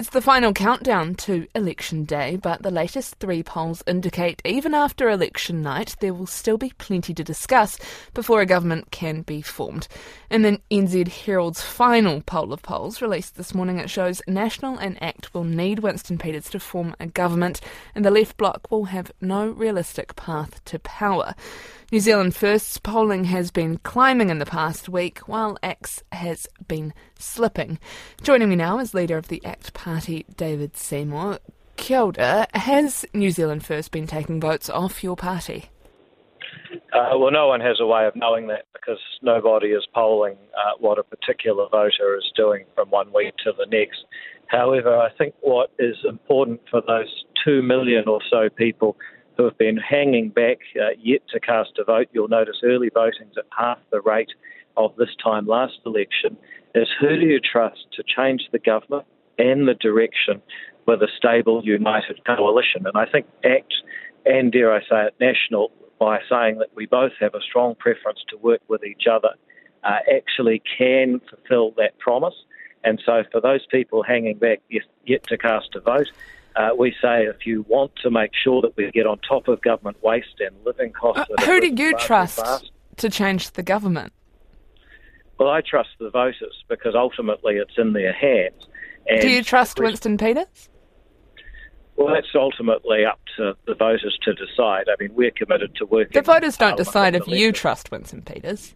[0.00, 5.10] It's the final countdown to election day, but the latest three polls indicate even after
[5.10, 7.80] election night, there will still be plenty to discuss
[8.14, 9.88] before a government can be formed.
[10.30, 15.02] In the NZ Herald's final poll of polls released this morning, it shows National and
[15.02, 17.60] ACT will need Winston Peters to form a government,
[17.92, 21.34] and the left bloc will have no realistic path to power.
[21.90, 26.92] New Zealand First's polling has been climbing in the past week, while ACT's has been
[27.18, 27.78] slipping.
[28.22, 31.38] Joining me now is leader of the ACT Party, David Seymour.
[31.76, 32.46] Kia ora.
[32.52, 35.70] Has New Zealand First been taking votes off your party?
[36.92, 40.72] Uh, well, no one has a way of knowing that because nobody is polling uh,
[40.78, 44.04] what a particular voter is doing from one week to the next.
[44.48, 48.94] However, I think what is important for those two million or so people
[49.38, 52.08] who have been hanging back uh, yet to cast a vote.
[52.12, 54.32] You'll notice early voting's at half the rate
[54.76, 56.36] of this time last election.
[56.74, 59.06] Is who do you trust to change the government
[59.38, 60.42] and the direction
[60.86, 62.84] with a stable, united coalition?
[62.84, 63.72] And I think ACT
[64.26, 65.70] and, dare I say it, National,
[66.00, 69.30] by saying that we both have a strong preference to work with each other,
[69.84, 72.34] uh, actually can fulfil that promise.
[72.84, 74.60] And so, for those people hanging back
[75.06, 76.10] yet to cast a vote,
[76.56, 79.60] uh, we say if you want to make sure that we get on top of
[79.62, 81.30] government waste and living costs.
[81.38, 84.12] Uh, who do you trust fast, to change the government?
[85.38, 88.66] Well, I trust the voters because ultimately it's in their hands.
[89.06, 90.68] And do you trust Winston Peters?
[91.96, 94.86] Well, that's ultimately up to the voters to decide.
[94.88, 96.12] I mean, we're committed to working.
[96.12, 98.74] The voters don't decide if you trust Winston Peters.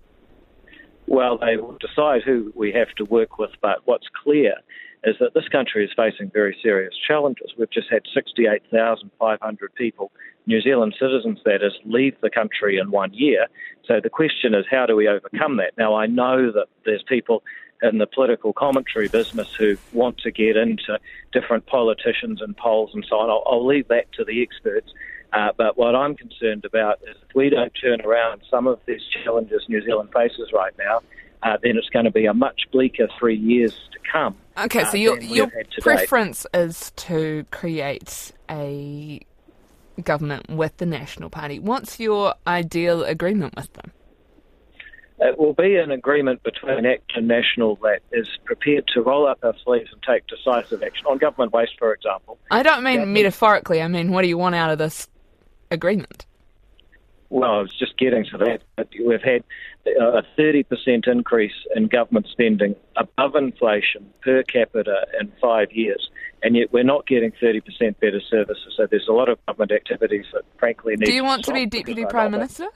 [1.06, 4.54] Well, they will decide who we have to work with, but what's clear
[5.04, 7.52] is that this country is facing very serious challenges.
[7.58, 10.12] We've just had 68,500 people,
[10.46, 13.46] New Zealand citizens that is, leave the country in one year.
[13.86, 15.72] So the question is, how do we overcome that?
[15.76, 17.42] Now, I know that there's people
[17.82, 20.98] in the political commentary business who want to get into
[21.32, 23.28] different politicians and polls and so on.
[23.28, 24.92] I'll, I'll leave that to the experts.
[25.32, 29.00] Uh, but what I'm concerned about is if we don't turn around some of these
[29.24, 31.00] challenges New Zealand faces right now,
[31.42, 34.36] uh, then it's going to be a much bleaker three years to come.
[34.58, 39.20] Okay, so uh, your, your preference is to create a
[40.02, 41.58] government with the National Party.
[41.58, 43.92] What's your ideal agreement with them?
[45.18, 49.38] It will be an agreement between ACT and National that is prepared to roll up
[49.44, 52.38] our sleeves and take decisive action on government waste, for example.
[52.50, 53.14] I don't mean government.
[53.14, 53.80] metaphorically.
[53.80, 55.08] I mean, what do you want out of this
[55.70, 56.26] agreement?
[57.32, 58.36] Well, I was just getting to
[58.76, 58.88] that.
[59.02, 59.42] We've had
[59.86, 66.10] a 30% increase in government spending above inflation per capita in five years,
[66.42, 67.62] and yet we're not getting 30%
[68.00, 68.74] better services.
[68.76, 71.06] So there's a lot of government activities that, frankly, need.
[71.06, 72.66] Do you want to, to be deputy prime minister?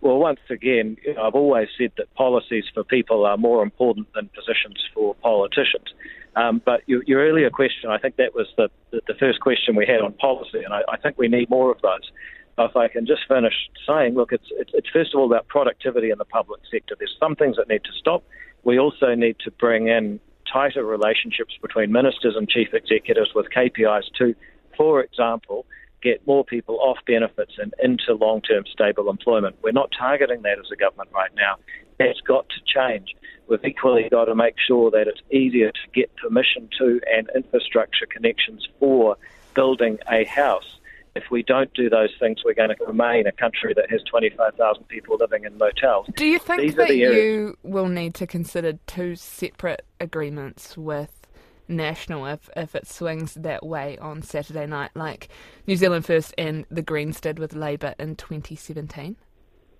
[0.00, 4.08] Well, once again, you know, I've always said that policies for people are more important
[4.12, 5.94] than positions for politicians.
[6.34, 9.74] Um, but your, your, earlier question, I think that was the, the, the, first question
[9.74, 12.10] we had on policy, and I, I think we need more of those
[12.58, 13.54] if I can just finish
[13.86, 16.94] saying, look, it's, it's, it's first of all about productivity in the public sector.
[16.98, 18.24] There's some things that need to stop.
[18.64, 24.04] We also need to bring in tighter relationships between ministers and chief executives with KPIs
[24.18, 24.34] to,
[24.76, 25.66] for example,
[26.02, 29.56] get more people off benefits and into long term stable employment.
[29.62, 31.56] We're not targeting that as a government right now.
[31.98, 33.14] That's got to change.
[33.48, 38.06] We've equally got to make sure that it's easier to get permission to and infrastructure
[38.06, 39.16] connections for
[39.54, 40.75] building a house
[41.16, 44.84] if we don't do those things, we're going to remain a country that has 25,000
[44.88, 46.06] people living in motels.
[46.14, 51.26] Do you think These that you will need to consider two separate agreements with
[51.68, 55.28] National if, if it swings that way on Saturday night, like
[55.66, 59.16] New Zealand First and the Greens did with Labour in 2017?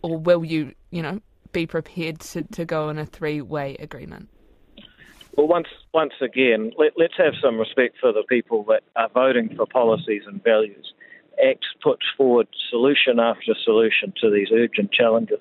[0.02, 1.20] Or will you, you know,
[1.52, 4.28] be prepared to, to go on a three way agreement?
[5.36, 9.54] Well, once once again, let, us have some respect for the people that are voting
[9.54, 10.92] for policies and values.
[11.42, 15.40] ACT puts forward solution after solution to these urgent challenges.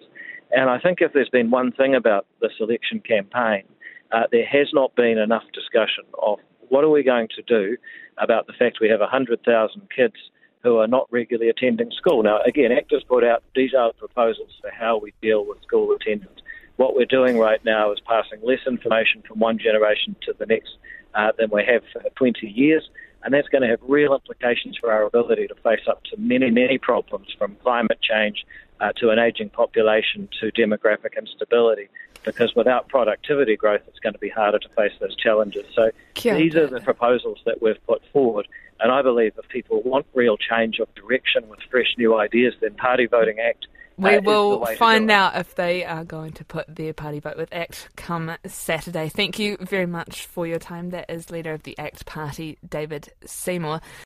[0.51, 3.63] And I think if there's been one thing about this election campaign,
[4.11, 6.39] uh, there has not been enough discussion of
[6.69, 7.77] what are we going to do
[8.17, 10.15] about the fact we have 100,000 kids
[10.63, 12.23] who are not regularly attending school.
[12.23, 16.39] Now, again, ACT has put out detailed proposals for how we deal with school attendance.
[16.77, 20.77] What we're doing right now is passing less information from one generation to the next
[21.13, 22.89] uh, than we have for 20 years
[23.25, 26.51] and that's going to have real implications for our ability to face up to many,
[26.51, 28.45] many problems from climate change
[28.79, 31.89] uh, to an aging population to demographic instability.
[32.23, 35.65] Because without productivity growth, it's going to be harder to face those challenges.
[35.75, 35.91] So
[36.37, 38.47] these are the proposals that we've put forward.
[38.79, 42.75] And I believe if people want real change of direction with fresh new ideas, then
[42.75, 47.19] Party Voting Act we will find out if they are going to put their party
[47.19, 49.09] vote with ACT come Saturday.
[49.09, 50.89] Thank you very much for your time.
[50.89, 53.81] That is leader of the ACT party, David Seymour.